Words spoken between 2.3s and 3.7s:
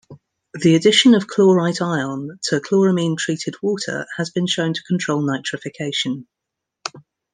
to chloramine-treated